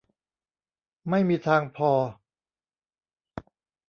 [1.09, 1.91] ไม่มีทางพอ